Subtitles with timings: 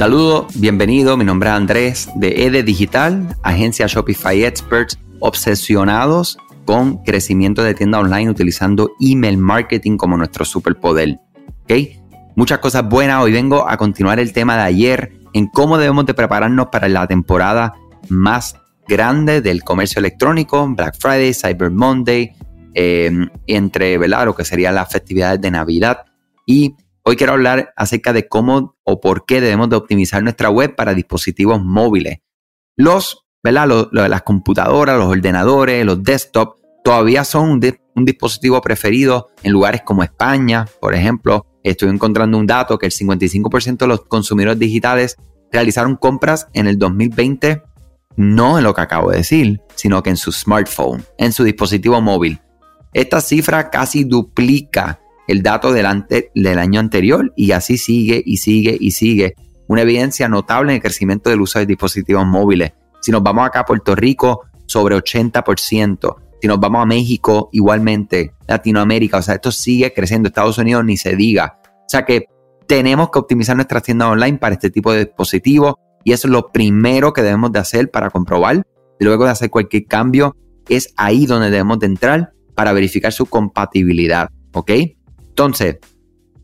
[0.00, 7.62] Saludos, bienvenido, mi nombre es Andrés de EDE Digital, agencia Shopify Experts, obsesionados con crecimiento
[7.62, 11.20] de tienda online utilizando email marketing como nuestro superpoder.
[11.64, 11.72] ¿Ok?
[12.34, 16.14] Muchas cosas buenas, hoy vengo a continuar el tema de ayer en cómo debemos de
[16.14, 17.74] prepararnos para la temporada
[18.08, 18.56] más
[18.88, 22.32] grande del comercio electrónico, Black Friday, Cyber Monday,
[22.72, 23.12] eh,
[23.46, 24.24] entre ¿verdad?
[24.24, 26.06] lo que serían las festividades de Navidad
[26.46, 26.74] y
[27.10, 30.94] Hoy quiero hablar acerca de cómo o por qué debemos de optimizar nuestra web para
[30.94, 32.18] dispositivos móviles.
[32.76, 33.88] Los, ¿verdad?
[33.90, 37.60] las computadoras, los ordenadores, los desktops todavía son
[37.96, 41.46] un, dispositivo preferido en lugares como España, por ejemplo.
[41.64, 45.16] Estoy encontrando un dato que el 55% de los consumidores digitales
[45.50, 47.64] realizaron compras en el 2020,
[48.14, 52.00] no en lo que acabo de decir, sino que en su smartphone, en su dispositivo
[52.00, 52.40] móvil.
[52.92, 55.86] Esta cifra casi duplica el dato del,
[56.34, 59.34] del año anterior y así sigue y sigue y sigue.
[59.68, 62.72] Una evidencia notable en el crecimiento del uso de dispositivos móviles.
[63.00, 66.16] Si nos vamos acá a Puerto Rico, sobre 80%.
[66.40, 68.34] Si nos vamos a México, igualmente.
[68.46, 70.28] Latinoamérica, o sea, esto sigue creciendo.
[70.28, 71.58] Estados Unidos ni se diga.
[71.64, 72.26] O sea que
[72.66, 76.52] tenemos que optimizar nuestras tiendas online para este tipo de dispositivos y eso es lo
[76.52, 78.64] primero que debemos de hacer para comprobar.
[79.00, 80.36] Luego de hacer cualquier cambio,
[80.68, 84.28] es ahí donde debemos de entrar para verificar su compatibilidad.
[84.52, 84.70] ¿Ok?
[85.40, 85.78] Entonces,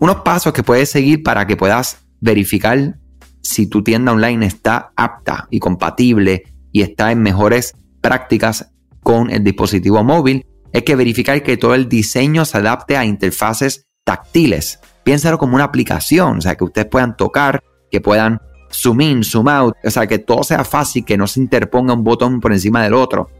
[0.00, 2.98] unos pasos que puedes seguir para que puedas verificar
[3.40, 8.70] si tu tienda online está apta y compatible y está en mejores prácticas
[9.02, 13.86] con el dispositivo móvil es que verificar que todo el diseño se adapte a interfaces
[14.04, 14.78] táctiles.
[15.04, 19.48] Piénsalo como una aplicación, o sea, que ustedes puedan tocar, que puedan zoom in, zoom
[19.48, 22.82] out, o sea, que todo sea fácil, que no se interponga un botón por encima
[22.82, 23.30] del otro.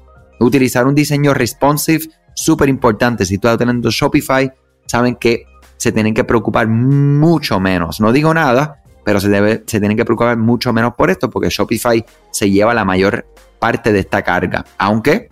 [0.40, 3.26] Utilizar un diseño responsive, súper importante.
[3.26, 4.50] Si tú estás teniendo Shopify,
[4.86, 5.44] saben que
[5.76, 8.00] se tienen que preocupar mucho menos.
[8.00, 11.48] No digo nada, pero se, debe, se tienen que preocupar mucho menos por esto porque
[11.48, 13.26] Shopify se lleva la mayor
[13.58, 14.64] parte de esta carga.
[14.78, 15.28] Aunque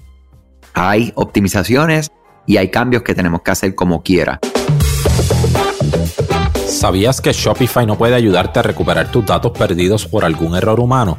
[0.74, 2.10] hay optimizaciones
[2.46, 4.40] y hay cambios que tenemos que hacer como quiera.
[6.66, 11.18] ¿Sabías que Shopify no puede ayudarte a recuperar tus datos perdidos por algún error humano?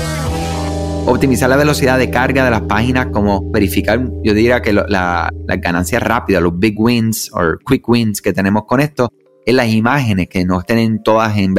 [1.05, 6.01] optimizar la velocidad de carga de las páginas, como verificar, yo diría que las ganancias
[6.01, 9.11] rápidas, los big wins o quick wins que tenemos con esto,
[9.45, 11.55] en las imágenes, que no estén todas en,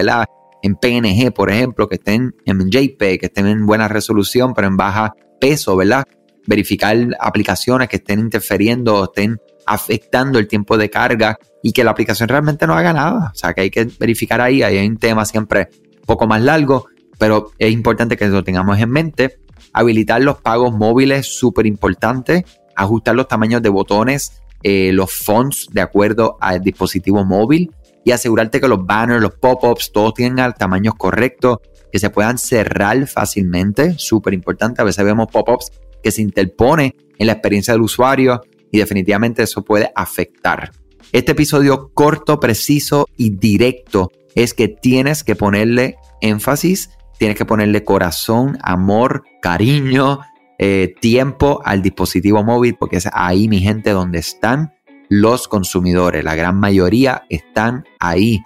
[0.62, 4.76] en PNG, por ejemplo, que estén en JPEG, que estén en buena resolución, pero en
[4.76, 6.04] baja peso, ¿verdad?
[6.47, 11.91] Verificar aplicaciones que estén interfiriendo o estén afectando el tiempo de carga y que la
[11.91, 13.30] aplicación realmente no haga nada.
[13.32, 15.69] O sea, que hay que verificar ahí, hay un tema siempre
[16.00, 16.86] un poco más largo,
[17.22, 19.38] pero es importante que lo tengamos en mente.
[19.72, 22.44] Habilitar los pagos móviles, súper importante.
[22.75, 27.71] Ajustar los tamaños de botones, eh, los fonts de acuerdo al dispositivo móvil
[28.05, 31.59] y asegurarte que los banners, los pop-ups, todos tengan tamaños correctos,
[31.93, 34.83] que se puedan cerrar fácilmente, súper importante.
[34.83, 35.71] A veces vemos pop-ups
[36.03, 38.41] que se interpone en la experiencia del usuario
[38.72, 40.72] y definitivamente eso puede afectar.
[41.12, 47.84] Este episodio corto, preciso y directo es que tienes que ponerle énfasis tienes que ponerle
[47.84, 50.21] corazón, amor, cariño,
[50.59, 54.73] eh, tiempo al dispositivo móvil, porque es ahí, mi gente, donde están
[55.09, 56.25] los consumidores.
[56.25, 58.41] La gran mayoría están ahí.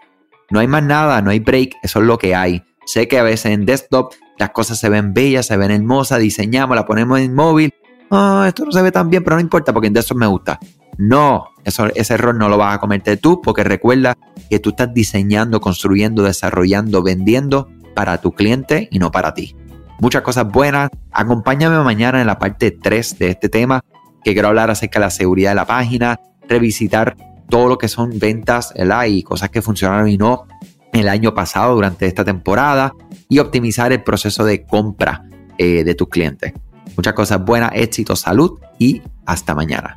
[0.50, 2.62] No hay más nada, no hay break, eso es lo que hay.
[2.86, 6.76] Sé que a veces en desktop las cosas se ven bellas, se ven hermosas, diseñamos,
[6.76, 7.72] la ponemos en móvil.
[8.10, 10.58] Ah, esto no se ve tan bien, pero no importa porque en desktop me gusta.
[10.98, 14.16] No, ese error no lo vas a cometer tú porque recuerda
[14.48, 19.56] que tú estás diseñando, construyendo, desarrollando, vendiendo para tu cliente y no para ti.
[19.98, 20.90] Muchas cosas buenas.
[21.10, 23.80] Acompáñame mañana en la parte 3 de este tema,
[24.22, 27.16] que quiero hablar acerca de la seguridad de la página, revisitar
[27.48, 28.74] todo lo que son ventas
[29.08, 30.46] y cosas que funcionaron y no
[30.92, 32.92] el año pasado durante esta temporada
[33.28, 35.24] y optimizar el proceso de compra
[35.58, 36.52] eh, de tus clientes.
[36.96, 39.96] Muchas cosas buenas, éxito, salud y hasta mañana.